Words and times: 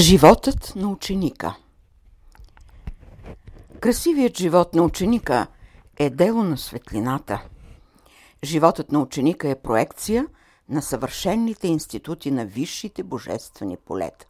Животът 0.00 0.72
на 0.76 0.88
ученика 0.88 1.56
Красивият 3.80 4.36
живот 4.36 4.74
на 4.74 4.82
ученика 4.82 5.46
е 5.96 6.10
дело 6.10 6.42
на 6.42 6.58
светлината. 6.58 7.42
Животът 8.44 8.92
на 8.92 9.00
ученика 9.00 9.48
е 9.48 9.54
проекция 9.54 10.26
на 10.68 10.82
съвършенните 10.82 11.68
институти 11.68 12.30
на 12.30 12.46
висшите 12.46 13.02
божествени 13.02 13.76
полета. 13.76 14.26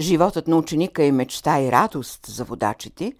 Животът 0.00 0.48
на 0.48 0.56
ученика 0.56 1.04
е 1.04 1.12
мечта 1.12 1.60
и 1.60 1.72
радост 1.72 2.26
за 2.26 2.44
водачите, 2.44 3.12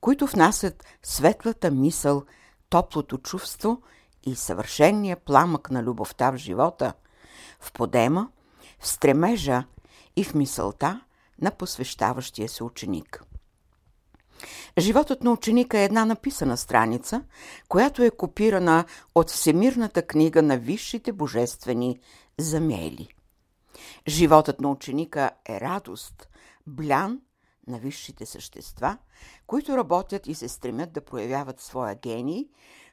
които 0.00 0.26
внасят 0.26 0.84
светлата 1.02 1.70
мисъл, 1.70 2.22
топлото 2.68 3.18
чувство 3.18 3.82
и 4.26 4.36
съвършения 4.36 5.16
пламък 5.16 5.70
на 5.70 5.82
любовта 5.82 6.30
в 6.30 6.36
живота, 6.36 6.92
в 7.60 7.72
подема, 7.72 8.28
в 8.80 8.88
стремежа 8.88 9.64
и 10.18 10.24
в 10.24 10.34
мисълта 10.34 11.00
на 11.40 11.50
посвещаващия 11.50 12.48
се 12.48 12.64
ученик. 12.64 13.24
Животът 14.78 15.22
на 15.22 15.32
ученика 15.32 15.78
е 15.78 15.84
една 15.84 16.04
написана 16.04 16.56
страница, 16.56 17.24
която 17.68 18.02
е 18.02 18.10
копирана 18.10 18.84
от 19.14 19.30
Всемирната 19.30 20.02
книга 20.02 20.42
на 20.42 20.56
висшите 20.56 21.12
божествени 21.12 22.00
замели. 22.38 23.08
Животът 24.08 24.60
на 24.60 24.70
ученика 24.70 25.30
е 25.48 25.60
радост, 25.60 26.28
блян 26.66 27.20
на 27.66 27.78
висшите 27.78 28.26
същества, 28.26 28.98
които 29.46 29.76
работят 29.76 30.26
и 30.26 30.34
се 30.34 30.48
стремят 30.48 30.92
да 30.92 31.04
проявяват 31.04 31.60
своя 31.60 31.94
гений 31.94 32.48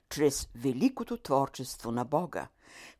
чрез 0.10 0.48
великото 0.56 1.18
творчество 1.18 1.92
на 1.92 2.06
Бога, 2.06 2.48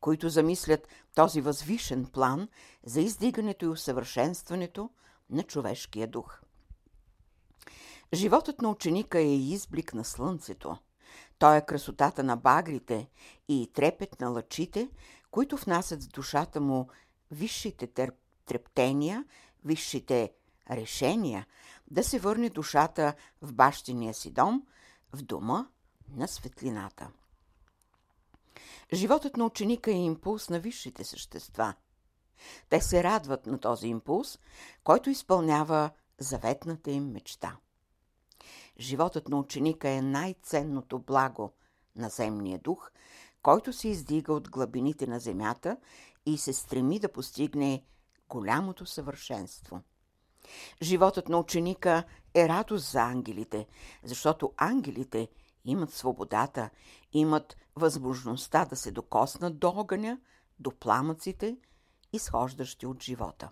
които 0.00 0.28
замислят 0.28 0.88
този 1.14 1.40
възвишен 1.40 2.06
план 2.06 2.48
за 2.84 3.00
издигането 3.00 3.64
и 3.64 3.68
усъвършенстването 3.68 4.90
на 5.30 5.42
човешкия 5.42 6.06
дух. 6.06 6.40
Животът 8.14 8.62
на 8.62 8.70
ученика 8.70 9.18
е 9.18 9.36
изблик 9.36 9.94
на 9.94 10.04
слънцето. 10.04 10.78
Той 11.38 11.56
е 11.56 11.66
красотата 11.66 12.22
на 12.22 12.36
багрите 12.36 13.08
и 13.48 13.70
трепет 13.74 14.20
на 14.20 14.28
лъчите, 14.28 14.88
които 15.30 15.56
внасят 15.56 16.02
в 16.02 16.08
душата 16.08 16.60
му 16.60 16.88
висшите 17.30 18.10
трептения, 18.46 19.24
висшите 19.64 20.32
решения 20.70 21.46
да 21.90 22.04
се 22.04 22.18
върне 22.18 22.50
душата 22.50 23.14
в 23.42 23.52
бащиния 23.52 24.14
си 24.14 24.30
дом, 24.30 24.62
в 25.12 25.22
дома 25.22 25.66
на 26.16 26.28
светлината. 26.28 27.10
Животът 28.92 29.36
на 29.36 29.46
ученика 29.46 29.90
е 29.90 29.94
импулс 29.94 30.50
на 30.50 30.60
висшите 30.60 31.04
същества. 31.04 31.74
Те 32.68 32.80
се 32.80 33.02
радват 33.02 33.46
на 33.46 33.58
този 33.58 33.88
импулс, 33.88 34.38
който 34.84 35.10
изпълнява 35.10 35.90
заветната 36.18 36.90
им 36.90 37.10
мечта. 37.10 37.56
Животът 38.80 39.28
на 39.28 39.38
ученика 39.38 39.88
е 39.88 40.02
най-ценното 40.02 40.98
благо 40.98 41.52
на 41.96 42.08
земния 42.08 42.58
дух, 42.58 42.90
който 43.42 43.72
се 43.72 43.88
издига 43.88 44.32
от 44.32 44.50
глъбините 44.50 45.06
на 45.06 45.20
земята 45.20 45.76
и 46.26 46.38
се 46.38 46.52
стреми 46.52 46.98
да 46.98 47.12
постигне 47.12 47.84
голямото 48.28 48.86
съвършенство. 48.86 49.80
Животът 50.82 51.28
на 51.28 51.38
ученика 51.38 52.04
е 52.34 52.48
радост 52.48 52.90
за 52.90 53.00
ангелите, 53.00 53.66
защото 54.04 54.52
ангелите– 54.56 55.28
имат 55.66 55.92
свободата, 55.92 56.70
имат 57.12 57.56
възможността 57.76 58.64
да 58.64 58.76
се 58.76 58.90
докоснат 58.90 59.58
до 59.58 59.68
огъня, 59.68 60.18
до 60.58 60.70
пламъците, 60.70 61.56
изхождащи 62.12 62.86
от 62.86 63.02
живота. 63.02 63.50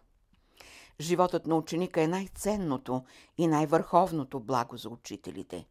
Животът 1.00 1.46
на 1.46 1.56
ученика 1.56 2.02
е 2.02 2.06
най-ценното 2.06 3.04
и 3.38 3.46
най-върховното 3.46 4.40
благо 4.40 4.76
за 4.76 4.88
учителите. 4.88 5.66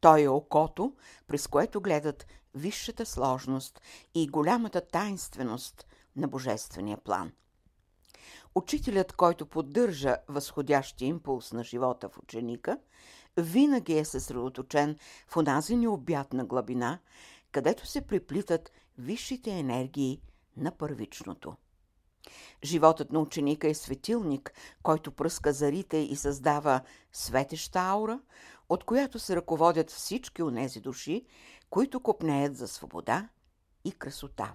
Той 0.00 0.22
е 0.22 0.28
окото, 0.28 0.94
през 1.26 1.46
което 1.46 1.80
гледат 1.80 2.26
висшата 2.54 3.06
сложност 3.06 3.80
и 4.14 4.28
голямата 4.28 4.80
тайнственост 4.80 5.86
на 6.16 6.28
Божествения 6.28 6.96
план. 6.96 7.32
Учителят, 8.54 9.12
който 9.12 9.46
поддържа 9.46 10.16
възходящия 10.28 11.06
импулс 11.06 11.52
на 11.52 11.64
живота 11.64 12.08
в 12.08 12.18
ученика, 12.18 12.78
винаги 13.36 13.98
е 13.98 14.04
съсредоточен 14.04 14.96
в 15.28 15.36
онази 15.36 15.76
необятна 15.76 16.44
глъбина, 16.44 16.98
където 17.52 17.86
се 17.86 18.06
приплитат 18.06 18.72
висшите 18.98 19.50
енергии 19.50 20.20
на 20.56 20.70
първичното. 20.70 21.56
Животът 22.64 23.12
на 23.12 23.20
ученика 23.20 23.68
е 23.68 23.74
светилник, 23.74 24.52
който 24.82 25.12
пръска 25.12 25.52
зарите 25.52 25.96
и 25.96 26.16
създава 26.16 26.80
светеща 27.12 27.78
аура, 27.78 28.20
от 28.68 28.84
която 28.84 29.18
се 29.18 29.36
ръководят 29.36 29.90
всички 29.90 30.42
онези 30.42 30.80
души, 30.80 31.26
които 31.70 32.00
копнеят 32.00 32.56
за 32.56 32.68
свобода 32.68 33.28
и 33.84 33.92
красота. 33.92 34.54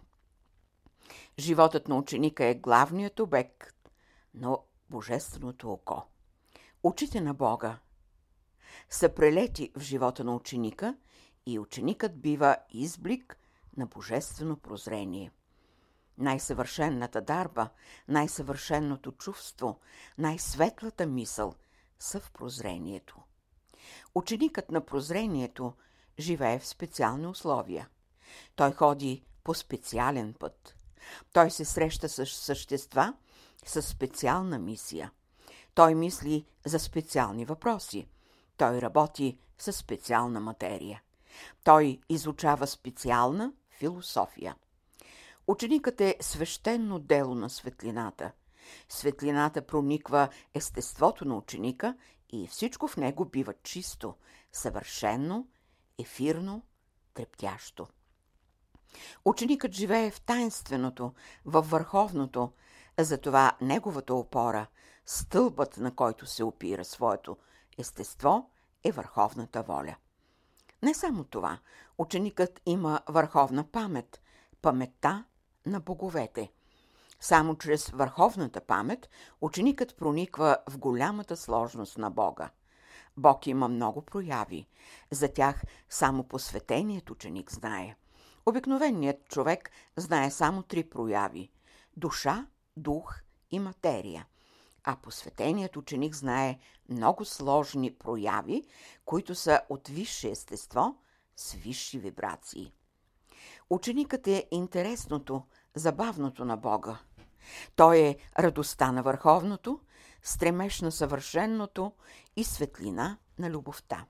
Животът 1.40 1.88
на 1.88 1.98
ученика 1.98 2.46
е 2.46 2.56
главният 2.56 3.20
обект 3.20 3.90
на 4.34 4.58
Божественото 4.90 5.72
око. 5.72 6.04
Очите 6.84 7.22
на 7.22 7.34
Бога 7.34 7.80
са 8.90 9.10
прелети 9.10 9.72
в 9.76 9.82
живота 9.82 10.24
на 10.24 10.36
ученика 10.36 10.96
и 11.46 11.60
ученикът 11.60 12.22
бива 12.22 12.58
изблик 12.70 13.38
на 13.78 13.86
божествено 13.86 14.58
прозрение. 14.58 15.32
Най-съвършенната 16.18 17.22
дарба, 17.22 17.70
най-съвършеното 18.08 19.12
чувство, 19.12 19.80
най-светлата 20.18 21.06
мисъл 21.06 21.54
са 22.00 22.20
в 22.20 22.32
прозрението. 22.32 23.22
Ученикът 24.16 24.72
на 24.72 24.86
прозрението 24.86 25.74
живее 26.20 26.60
в 26.60 26.68
специални 26.68 27.28
условия. 27.28 27.90
Той 28.56 28.72
ходи 28.72 29.24
по 29.44 29.54
специален 29.54 30.34
път. 30.40 30.76
Той 31.34 31.52
се 31.52 31.66
среща 31.66 32.10
с 32.10 32.26
същества 32.26 33.14
с 33.66 33.82
специална 33.82 34.60
мисия. 34.60 35.12
Той 35.76 35.96
мисли 35.96 36.46
за 36.66 36.80
специални 36.80 37.46
въпроси– 37.46 38.08
той 38.62 38.82
работи 38.82 39.38
с 39.58 39.74
специална 39.74 40.40
материя. 40.40 41.02
Той 41.64 42.00
изучава 42.10 42.68
специална 42.68 43.54
философия. 43.72 44.56
Ученикът 45.48 46.02
е 46.02 46.18
свещено 46.20 47.00
дело 47.00 47.36
на 47.36 47.50
светлината. 47.50 48.32
Светлината 48.90 49.62
прониква 49.62 50.30
естеството 50.54 51.26
на 51.26 51.36
ученика 51.36 51.96
и 52.30 52.48
всичко 52.48 52.88
в 52.88 52.98
него 52.98 53.26
бива 53.26 53.54
чисто, 53.64 54.16
съвършено, 54.52 55.48
ефирно, 56.00 56.64
трептящо. 57.14 57.88
Ученикът 59.26 59.72
живее 59.72 60.12
в 60.12 60.22
тайнственото, 60.22 61.14
във 61.46 61.70
върховното, 61.70 62.52
затова 63.00 63.58
неговата 63.62 64.14
опора, 64.14 64.68
стълбът 65.06 65.78
на 65.78 65.96
който 65.96 66.26
се 66.26 66.44
опира 66.44 66.86
своето 66.86 67.38
естество 67.82 68.50
е 68.84 68.92
върховната 68.92 69.64
воля. 69.64 69.96
Не 70.84 70.94
само 70.94 71.24
това, 71.24 71.60
ученикът 71.98 72.62
има 72.66 73.02
върховна 73.10 73.64
памет, 73.72 74.22
паметта 74.62 75.26
на 75.66 75.80
боговете. 75.80 76.52
Само 77.20 77.58
чрез 77.58 77.90
върховната 77.90 78.62
памет 78.62 79.10
ученикът 79.42 79.98
прониква 79.98 80.58
в 80.70 80.78
голямата 80.78 81.38
сложност 81.38 81.98
на 81.98 82.12
Бога. 82.12 82.50
Бог 83.18 83.48
има 83.48 83.68
много 83.68 84.02
прояви. 84.02 84.68
За 85.12 85.34
тях 85.34 85.64
само 85.90 86.24
посветеният 86.24 87.10
ученик 87.10 87.52
знае. 87.52 87.96
Обикновеният 88.46 89.28
човек 89.28 89.72
знае 89.98 90.32
само 90.32 90.64
три 90.64 90.90
прояви– 90.90 91.52
душа, 91.98 92.48
дух 92.78 93.16
и 93.52 93.60
материя– 93.60 94.26
а 94.84 94.96
посветеният 94.96 95.78
ученик 95.78 96.16
знае 96.16 96.60
много 96.90 97.26
сложни 97.26 97.94
прояви, 97.94 98.64
които 99.06 99.36
са 99.36 99.62
от 99.70 99.88
висше 99.88 100.30
естество 100.30 100.96
с 101.36 101.54
висши 101.54 102.00
вибрации. 102.00 102.74
Ученикът 103.70 104.28
е 104.28 104.48
интересното, 104.52 105.44
забавното 105.76 106.46
на 106.46 106.58
Бога. 106.58 107.00
Той 107.76 107.98
е 107.98 108.18
радостта 108.40 108.92
на 108.92 109.04
върховното, 109.04 109.80
стремеж 110.24 110.82
на 110.82 110.92
съвършенното 110.92 111.94
и 112.36 112.44
светлина 112.44 113.18
на 113.40 113.50
любовта. 113.50 114.06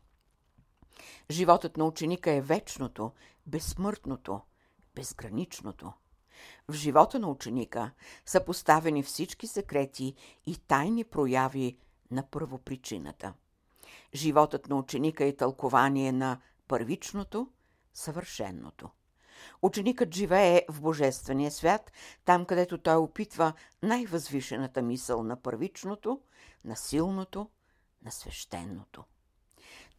Животът 1.31 1.77
на 1.77 1.85
ученика 1.85 2.31
е 2.31 2.41
вечното, 2.41 3.11
безсмъртното, 3.45 4.41
безграничното. 4.95 5.93
В 6.71 6.73
живота 6.73 7.19
на 7.19 7.27
ученика 7.27 7.91
са 8.25 8.45
поставени 8.45 9.03
всички 9.03 9.47
секрети 9.47 10.15
и 10.45 10.55
тайни 10.57 11.03
прояви 11.03 11.77
на 12.11 12.23
първопричината. 12.23 13.33
Животът 14.13 14.69
на 14.69 14.75
ученика 14.75 15.25
е 15.25 15.35
тълкование 15.35 16.11
на 16.11 16.39
първичното, 16.67 17.47
съвършенното. 17.93 18.89
Ученикът 19.61 20.13
живее 20.13 20.61
в 20.69 20.81
Божествения 20.81 21.51
свят, 21.51 21.91
там 22.25 22.45
където 22.45 22.77
той 22.77 22.95
опитва 22.95 23.53
най-възвишената 23.83 24.81
мисъл 24.81 25.23
на 25.23 25.41
първичното, 25.41 26.21
на 26.65 26.75
силното, 26.75 27.49
на 28.05 28.11
свещеното. 28.11 29.03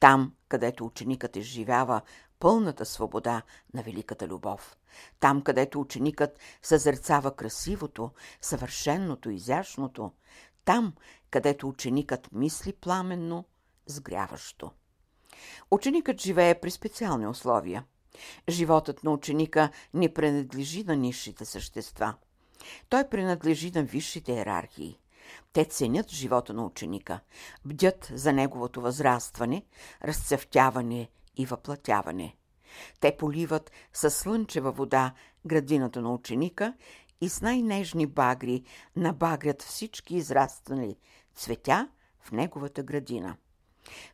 Там, 0.00 0.34
където 0.48 0.86
ученикът 0.86 1.36
изживява 1.36 2.00
пълната 2.42 2.84
свобода 2.84 3.42
на 3.74 3.82
великата 3.82 4.28
любов. 4.28 4.76
Там, 5.20 5.42
където 5.42 5.80
ученикът 5.80 6.38
съзерцава 6.62 7.36
красивото, 7.36 8.10
съвършенното, 8.40 9.30
изящното. 9.30 10.12
Там, 10.64 10.94
където 11.30 11.68
ученикът 11.68 12.32
мисли 12.32 12.72
пламенно, 12.72 13.44
сгряващо. 13.86 14.70
Ученикът 15.70 16.20
живее 16.20 16.60
при 16.60 16.70
специални 16.70 17.26
условия. 17.26 17.84
Животът 18.48 19.04
на 19.04 19.10
ученика 19.10 19.70
не 19.94 20.14
принадлежи 20.14 20.84
на 20.84 20.96
низшите 20.96 21.44
същества. 21.44 22.14
Той 22.88 23.08
принадлежи 23.08 23.72
на 23.74 23.82
висшите 23.82 24.32
иерархии. 24.32 24.98
Те 25.52 25.64
ценят 25.64 26.10
живота 26.10 26.54
на 26.54 26.66
ученика, 26.66 27.20
бдят 27.64 28.12
за 28.14 28.32
неговото 28.32 28.80
възрастване, 28.80 29.64
разцъфтяване 30.04 31.08
и 31.36 31.46
въплатяване. 31.46 32.36
Те 33.00 33.16
поливат 33.16 33.70
със 33.92 34.14
слънчева 34.14 34.72
вода 34.72 35.12
градината 35.46 36.02
на 36.02 36.14
ученика 36.14 36.74
и 37.20 37.28
с 37.28 37.40
най-нежни 37.40 38.06
багри 38.06 38.64
набагрят 38.96 39.62
всички 39.62 40.16
израствали 40.16 40.96
цветя 41.34 41.88
в 42.20 42.32
неговата 42.32 42.82
градина. 42.82 43.36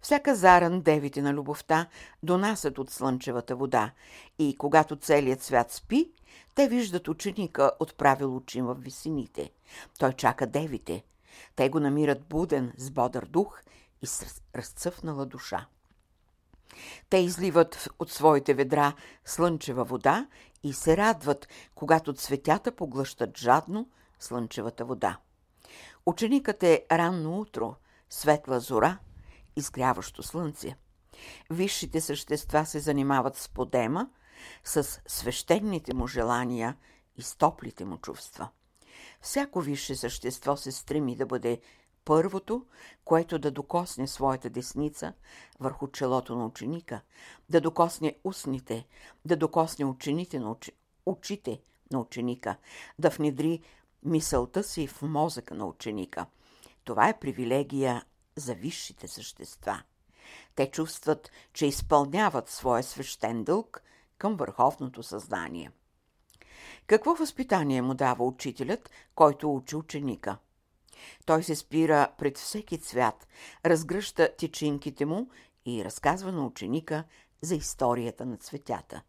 Всяка 0.01 0.35
заран 0.35 0.81
девите 0.81 1.23
на 1.23 1.35
любовта 1.35 1.87
донасят 2.23 2.79
от 2.79 2.91
слънчевата 2.91 3.57
вода 3.57 3.93
и 4.39 4.57
когато 4.59 4.97
целият 4.97 5.43
свят 5.43 5.73
спи, 5.73 6.13
те 6.55 6.69
виждат 6.69 7.09
ученика 7.09 7.73
отправил 7.81 8.37
очим 8.37 8.65
в 8.65 8.75
висините. 8.75 9.53
Той 9.99 10.13
чака 10.13 10.47
девите. 10.47 11.05
Те 11.57 11.69
го 11.69 11.81
намират 11.81 12.25
буден, 12.25 12.73
с 12.77 12.91
бодър 12.91 13.25
дух 13.25 13.63
и 14.03 14.07
с 14.07 14.43
разцъфнала 14.57 15.27
душа. 15.27 15.67
Те 17.11 17.19
изливат 17.19 17.89
от 17.99 18.11
своите 18.11 18.55
ведра 18.55 18.93
слънчева 19.25 19.85
вода 19.85 20.27
и 20.63 20.73
се 20.73 20.97
радват, 20.97 21.49
когато 21.75 22.13
цветята 22.13 22.73
поглъщат 22.73 23.39
жадно 23.39 23.89
слънчевата 24.19 24.85
вода. 24.85 25.19
Ученикът 26.07 26.63
е 26.63 26.85
ранно 26.93 27.41
утро, 27.41 27.75
светла 28.11 28.61
зора, 28.61 28.99
изгряващо 29.57 30.23
слънце. 30.23 30.77
Висшите 31.51 32.01
същества 32.01 32.67
се 32.67 32.81
занимават 32.81 33.37
с 33.37 33.49
подема, 33.49 34.09
с 34.65 35.01
свещените 35.07 35.95
му 35.95 36.07
желания 36.07 36.77
и 37.17 37.23
с 37.23 37.37
топлите 37.37 37.85
му 37.85 37.99
чувства. 37.99 38.49
Всяко 39.21 39.61
висше 39.61 39.97
същество 39.97 40.57
се 40.57 40.73
стреми 40.73 41.17
да 41.17 41.27
бъде 41.27 41.61
първото, 42.09 42.67
което 43.05 43.39
да 43.39 43.51
докосне 43.51 44.07
своята 44.07 44.51
десница 44.51 45.13
върху 45.61 45.89
челото 45.89 46.37
на 46.37 46.47
ученика, 46.47 47.01
да 47.49 47.61
докосне 47.61 48.15
устните, 48.25 48.87
да 49.25 49.37
докосне 49.37 49.85
учените 49.85 50.39
на 50.39 50.51
уч... 50.51 50.73
очите 51.07 51.61
на 51.93 52.01
ученика, 52.01 52.57
да 52.99 53.11
внедри 53.11 53.61
мисълта 54.03 54.63
си 54.63 54.87
в 54.87 55.03
мозъка 55.03 55.55
на 55.55 55.67
ученика. 55.67 56.27
Това 56.85 57.09
е 57.09 57.19
привилегия 57.19 58.05
за 58.37 58.55
висшите 58.55 59.09
същества. 59.09 59.83
Те 60.55 60.71
чувстват, 60.71 61.31
че 61.53 61.67
изпълняват 61.67 62.49
своя 62.49 62.83
свещен 62.83 63.45
дълг 63.45 63.83
към 64.19 64.37
върховното 64.37 65.03
съзнание. 65.03 65.71
Какво 66.87 67.15
възпитание 67.15 67.83
му 67.83 67.95
дава 67.95 68.25
учителят, 68.25 68.91
който 69.15 69.55
учи 69.55 69.77
ученика? 69.77 70.39
Той 71.27 71.43
се 71.43 71.57
спира 71.57 72.09
пред 72.19 72.39
всеки 72.39 72.79
цвят, 72.79 73.29
разгръща 73.67 74.37
течинките 74.39 75.07
му 75.07 75.31
и 75.67 75.85
разказва 75.85 76.33
на 76.33 76.47
ученика 76.47 77.05
за 77.43 77.55
историята 77.55 78.27
на 78.27 78.37
цветята. 78.37 79.03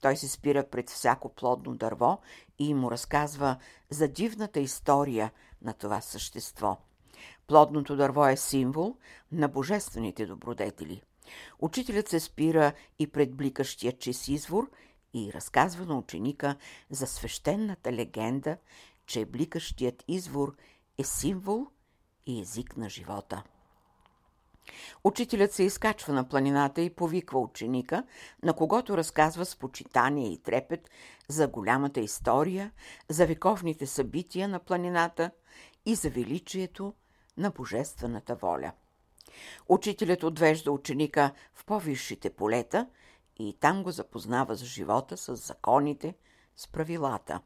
Той 0.00 0.16
се 0.16 0.28
спира 0.28 0.66
пред 0.70 0.90
всяко 0.90 1.28
плодно 1.28 1.74
дърво 1.74 2.18
и 2.58 2.74
му 2.74 2.90
разказва 2.90 3.56
за 3.90 4.08
дивната 4.08 4.60
история 4.60 5.30
на 5.62 5.72
това 5.72 6.00
същество. 6.00 6.78
Плодното 7.46 7.96
дърво 7.96 8.26
е 8.26 8.36
символ 8.36 8.96
на 9.32 9.48
божествените 9.48 10.26
добродетели. 10.26 11.02
Учителят 11.58 12.08
се 12.08 12.20
спира 12.20 12.72
и 12.98 13.06
пред 13.06 13.34
бликащия 13.34 13.92
чист 13.92 14.28
извор 14.28 14.70
и 15.14 15.32
разказва 15.32 15.86
на 15.86 15.98
ученика 15.98 16.56
за 16.90 17.06
свещената 17.06 17.92
легенда, 17.92 18.56
че 19.06 19.24
бликащият 19.24 20.04
извор 20.08 20.56
е 20.98 21.04
символ 21.04 21.66
и 22.26 22.40
език 22.40 22.76
на 22.76 22.90
живота. 22.90 23.42
Учителят 25.04 25.52
се 25.52 25.62
изкачва 25.62 26.12
на 26.12 26.28
планината 26.28 26.80
и 26.80 26.94
повиква 26.94 27.40
ученика, 27.40 28.04
на 28.42 28.52
когото 28.52 28.96
разказва 28.96 29.44
с 29.44 29.56
почитание 29.56 30.32
и 30.32 30.42
трепет 30.42 30.90
за 31.28 31.48
голямата 31.48 32.00
история, 32.00 32.72
за 33.08 33.26
вековните 33.26 33.86
събития 33.86 34.48
на 34.48 34.58
планината 34.58 35.30
и 35.86 35.94
за 35.94 36.10
величието 36.10 36.94
на 37.36 37.50
божествената 37.50 38.34
воля. 38.34 38.72
Учителят 39.68 40.22
отвежда 40.22 40.72
ученика 40.72 41.32
в 41.54 41.64
по-висшите 41.64 42.30
полета 42.30 42.88
и 43.38 43.56
там 43.60 43.82
го 43.82 43.90
запознава 43.90 44.56
с 44.56 44.64
живота, 44.64 45.16
с 45.16 45.36
законите, 45.36 46.14
с 46.56 46.68
правилата. 46.68 47.40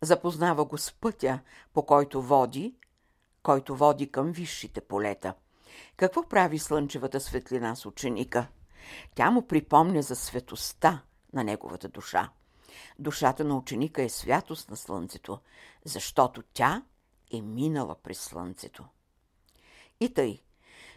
Запознава 0.00 0.64
го 0.64 0.78
с 0.78 0.92
пътя, 0.92 1.40
по 1.72 1.86
който 1.86 2.22
води, 2.22 2.74
който 3.42 3.76
води 3.76 4.10
към 4.10 4.32
висшите 4.32 4.80
полета. 4.80 5.34
Какво 5.96 6.28
прави 6.28 6.58
слънчевата 6.58 7.20
светлина 7.20 7.74
с 7.74 7.86
ученика? 7.86 8.46
Тя 9.14 9.30
му 9.30 9.46
припомня 9.46 10.02
за 10.02 10.16
светостта 10.16 11.02
на 11.32 11.44
неговата 11.44 11.88
душа. 11.88 12.30
Душата 12.98 13.44
на 13.44 13.56
ученика 13.56 14.02
е 14.02 14.08
святост 14.08 14.70
на 14.70 14.76
слънцето, 14.76 15.38
защото 15.84 16.42
тя 16.52 16.82
е 17.32 17.40
минала 17.40 17.94
през 17.94 18.20
слънцето. 18.20 18.84
И 20.00 20.14
тъй, 20.14 20.42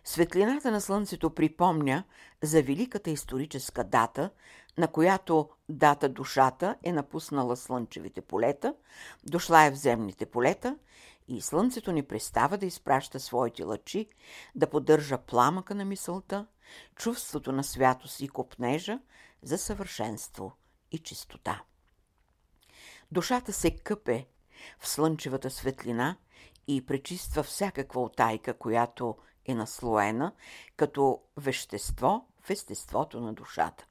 светлината 0.04 0.72
на 0.72 0.82
слънцето 0.82 1.30
припомня 1.30 2.04
за 2.44 2.64
великата 2.64 3.10
историческа 3.10 3.84
дата, 3.84 4.30
на 4.78 4.88
която 4.88 5.50
дата 5.70 6.10
душата 6.10 6.76
е 6.84 6.92
напуснала 6.92 7.58
слънчевите 7.58 8.22
полета, 8.22 8.76
дошла 9.24 9.64
е 9.64 9.72
в 9.72 9.76
земните 9.76 10.26
полета 10.26 10.78
и 11.28 11.42
слънцето 11.42 11.92
ни 11.92 12.04
престава 12.04 12.58
да 12.58 12.66
изпраща 12.66 13.20
своите 13.20 13.64
лъчи, 13.64 14.08
да 14.56 14.70
поддържа 14.70 15.18
пламъка 15.18 15.76
на 15.76 15.86
мисълта, 15.86 16.48
чувството 16.96 17.52
на 17.52 17.64
святост 17.64 18.20
и 18.20 18.28
копнежа 18.28 19.00
за 19.42 19.58
съвършенство 19.58 20.54
и 20.92 21.00
чистота. 21.00 21.64
Душата 23.12 23.54
се 23.54 23.78
къпе 23.78 24.28
в 24.80 24.88
слънчевата 24.88 25.50
светлина 25.50 26.18
и 26.68 26.86
пречиства 26.86 27.44
всякаква 27.44 28.02
отайка, 28.02 28.54
която 28.54 29.18
е 29.46 29.56
наслоена 29.56 30.34
като 30.76 31.22
вещество 31.38 32.28
в 32.42 32.50
естеството 32.50 33.22
на 33.22 33.34
душата. 33.34 33.86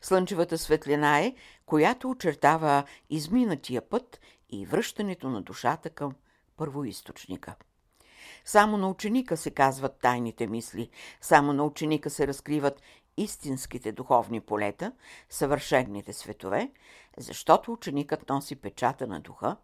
Слънчевата 0.00 0.58
светлина 0.58 1.20
е, 1.20 1.34
която 1.66 2.10
очертава 2.10 2.84
изминатия 3.10 3.88
път 3.88 4.20
и 4.50 4.66
връщането 4.66 5.28
на 5.28 5.42
душата 5.42 5.90
към 5.90 6.12
първоисточника. 6.56 7.54
Само 8.44 8.76
на 8.76 8.88
ученика 8.88 9.36
се 9.36 9.50
казват 9.50 9.98
тайните 10.00 10.46
мисли, 10.46 10.90
само 11.20 11.52
на 11.52 11.64
ученика 11.64 12.10
се 12.10 12.26
разкриват 12.26 12.82
истинските 13.16 13.92
духовни 13.92 14.40
полета, 14.40 14.92
съвършенните 15.30 16.12
светове, 16.12 16.70
защото 17.16 17.72
ученикът 17.72 18.28
носи 18.28 18.56
печата 18.56 19.06
на 19.06 19.20
духа 19.20 19.56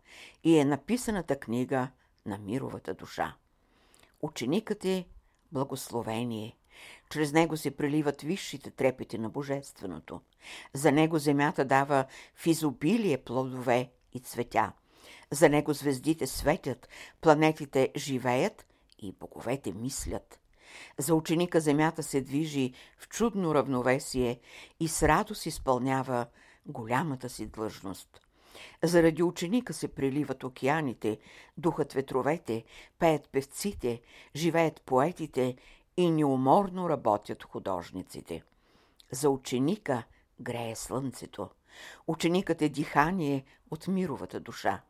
и 0.45 0.59
е 0.59 0.65
написаната 0.65 1.41
книга 1.41 1.89
на 2.27 2.39
мировата 2.39 2.95
душа. 2.95 3.37
Ученикът 4.23 4.85
е 4.85 5.07
благословение. 5.53 6.57
Чрез 7.15 7.33
него 7.33 7.57
се 7.57 7.77
преливат 7.77 8.23
висшите 8.23 8.71
трепети 8.71 9.19
на 9.19 9.29
Божественото. 9.29 10.21
За 10.73 10.93
него 10.93 11.19
земята 11.19 11.65
дава 11.65 12.05
в 12.35 12.47
изобилие 12.47 13.19
плодове 13.19 13.91
и 14.13 14.21
цветя. 14.21 14.73
За 15.31 15.49
него 15.49 15.73
звездите 15.73 16.27
светят, 16.27 16.89
планетите 17.21 17.93
живеят 17.97 18.67
и 18.99 19.13
боговете 19.13 19.73
мислят. 19.73 20.41
За 20.99 21.15
ученика 21.15 21.61
земята 21.61 22.03
се 22.03 22.21
движи 22.21 22.73
в 22.99 23.09
чудно 23.09 23.55
равновесие 23.55 24.41
и 24.81 24.89
с 24.89 25.09
радост 25.09 25.47
изпълнява 25.47 26.27
голямата 26.67 27.29
си 27.29 27.47
длъжност. 27.47 28.21
Заради 28.83 29.23
ученика 29.23 29.73
се 29.73 29.89
преливат 29.89 30.45
океаните, 30.45 31.19
духат 31.59 31.93
ветровете, 31.93 32.65
пеят 32.99 33.29
певците, 33.29 34.01
живеят 34.37 34.83
поетите 34.83 35.57
и 35.97 36.11
неуморно 36.11 36.89
работят 36.89 37.43
художниците. 37.43 38.43
За 39.13 39.31
ученика 39.31 40.03
грее 40.41 40.77
слънцето. 40.77 41.51
Ученикът 42.07 42.63
е 42.63 42.69
дихание 42.69 43.45
от 43.71 43.89
мировата 43.89 44.41
душа. 44.41 44.83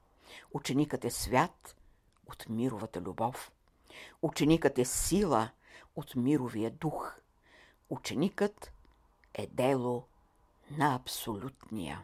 Ученикът 0.52 1.04
е 1.04 1.10
свят 1.10 1.76
от 2.26 2.48
мировата 2.48 3.00
любов. 3.00 3.52
Ученикът 4.22 4.78
е 4.78 4.84
сила 4.84 5.50
от 5.96 6.16
мировия 6.16 6.70
дух. 6.70 7.16
Ученикът 7.90 8.72
е 9.34 9.46
дело 9.46 10.06
на 10.70 10.94
абсолютния. 10.94 12.02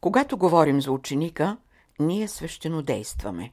Когато 0.00 0.38
говорим 0.38 0.80
за 0.80 0.92
ученика, 0.92 1.58
ние 1.98 2.28
свещено 2.28 2.82
действаме. 2.82 3.50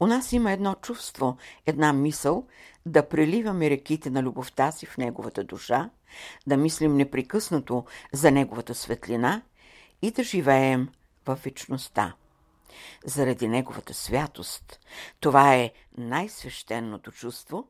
У 0.00 0.06
нас 0.06 0.32
има 0.32 0.52
едно 0.52 0.74
чувство, 0.74 1.36
една 1.66 1.92
мисъл 1.92 2.46
да 2.86 3.08
преливаме 3.08 3.70
реките 3.70 4.10
на 4.10 4.22
любовта 4.22 4.72
си 4.72 4.86
в 4.86 4.96
неговата 4.96 5.44
душа, 5.44 5.90
да 6.46 6.56
мислим 6.56 6.96
непрекъснато 6.96 7.84
за 8.12 8.30
неговата 8.30 8.74
светлина 8.74 9.42
и 10.02 10.10
да 10.10 10.22
живеем 10.22 10.88
в 11.26 11.38
вечността. 11.44 12.14
Заради 13.04 13.48
неговата 13.48 13.94
святост, 13.94 14.80
това 15.20 15.54
е 15.54 15.72
най-свещеното 15.98 17.12
чувство, 17.12 17.68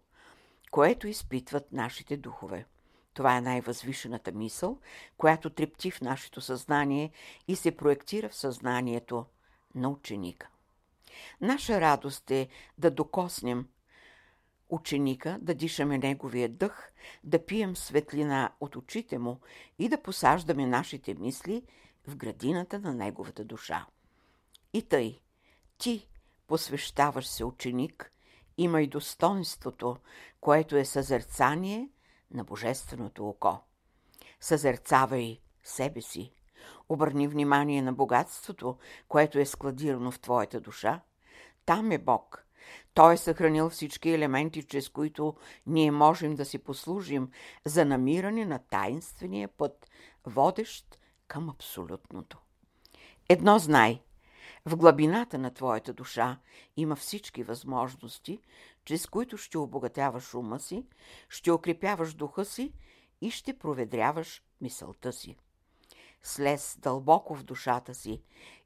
което 0.71 1.09
изпитват 1.09 1.73
нашите 1.73 2.17
духове. 2.17 2.67
Това 3.15 3.37
е 3.37 3.41
най-възвишената 3.41 4.33
мисъл, 4.33 4.79
която 5.17 5.51
трепти 5.51 5.91
в 5.91 6.01
нашето 6.01 6.41
съзнание 6.41 7.11
и 7.49 7.57
се 7.57 7.77
проектира 7.77 8.29
в 8.29 8.35
съзнанието 8.35 9.27
на 9.75 9.89
ученика. 9.89 10.49
Наша 11.41 11.81
радост 11.81 12.31
е 12.31 12.49
да 12.79 12.91
докоснем 12.91 13.69
ученика, 14.69 15.39
да 15.41 15.55
дишаме 15.55 15.99
неговия 15.99 16.49
дъх, 16.49 16.93
да 17.25 17.47
пием 17.47 17.77
светлина 17.77 18.53
от 18.61 18.77
очите 18.77 19.19
му 19.19 19.41
и 19.79 19.89
да 19.89 20.03
посаждаме 20.03 20.67
нашите 20.67 21.15
мисли 21.15 21.63
в 22.07 22.17
градината 22.17 22.79
на 22.79 22.95
неговата 22.95 23.45
душа. 23.45 23.87
И 24.73 24.83
тъй, 24.83 25.21
ти, 25.79 26.09
посвещаваш 26.47 27.27
се 27.27 27.45
ученик, 27.45 28.11
има 28.59 28.83
и 28.83 28.87
достоинството, 28.87 29.97
което 30.41 30.77
е 30.77 30.85
съзерцание 30.85 31.89
на 32.31 32.45
Божественото 32.45 33.29
око. 33.29 33.61
Съзерцавай 34.41 35.41
себе 35.65 36.03
си. 36.03 36.33
Обърни 36.89 37.29
внимание 37.29 37.83
на 37.83 37.93
богатството, 37.93 38.77
което 39.09 39.39
е 39.39 39.47
складирано 39.47 40.11
в 40.11 40.21
твоята 40.21 40.61
душа. 40.61 41.01
Там 41.67 41.93
е 41.93 41.99
Бог. 41.99 42.47
Той 42.95 43.15
е 43.15 43.17
съхранил 43.17 43.71
всички 43.71 44.11
елементи, 44.11 44.63
чрез 44.63 44.89
които 44.89 45.35
ние 45.67 45.91
можем 45.91 46.35
да 46.35 46.45
си 46.45 46.59
послужим 46.59 47.31
за 47.65 47.85
намиране 47.85 48.45
на 48.45 48.59
таинствения 48.59 49.49
път, 49.49 49.91
водещ 50.27 50.99
към 51.29 51.51
абсолютното. 51.51 52.39
Едно 53.29 53.59
знай– 53.59 54.03
в 54.67 54.77
глабината 54.77 55.39
на 55.39 55.55
твоята 55.55 55.93
душа 55.93 56.39
има 56.77 56.97
всички 56.97 57.43
възможности, 57.43 58.41
чрез 58.85 59.07
които 59.07 59.37
ще 59.37 59.59
обогатяваш 59.59 60.35
ума 60.35 60.61
си, 60.61 60.87
ще 61.29 61.51
укрепяваш 61.51 62.15
духа 62.15 62.45
си 62.45 62.73
и 63.21 63.31
ще 63.31 63.59
проведряваш 63.59 64.43
мисълта 64.61 65.13
си. 65.13 65.37
Слез 66.27 66.77
дълбоко 66.81 67.35
в 67.35 67.45
душата 67.45 67.95
си 67.95 68.23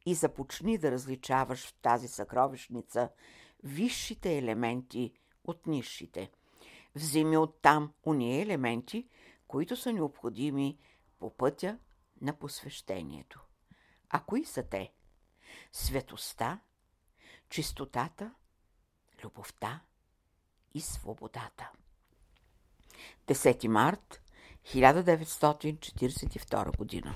и 0.06 0.14
започни 0.14 0.78
да 0.78 0.90
различаваш 0.90 1.66
в 1.66 1.74
тази 1.82 2.08
съкровищница 2.08 3.08
висшите 3.64 4.38
елементи 4.38 5.12
от 5.44 5.66
низшите. 5.66 6.30
Вземи 6.94 7.36
оттам 7.36 7.92
уния 8.02 8.42
елементи, 8.42 9.08
които 9.48 9.76
са 9.76 9.92
необходими 9.92 10.78
по 11.18 11.36
пътя 11.36 11.78
на 12.20 12.38
посвещението. 12.38 13.40
А 14.10 14.20
кои 14.20 14.44
са 14.44 14.62
те? 14.62 14.92
Светостта, 15.72 16.60
чистотата, 17.48 18.34
любовта 19.24 19.80
и 20.74 20.80
свободата. 20.80 21.70
10 23.26 23.68
март 23.68 24.22
1942 24.64 26.76
година 26.76 27.14